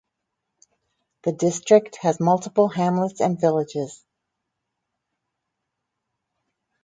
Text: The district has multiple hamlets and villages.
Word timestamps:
The 1.21 1.31
district 1.31 1.97
has 1.97 2.19
multiple 2.19 2.69
hamlets 2.69 3.21
and 3.21 3.39
villages. 3.39 4.03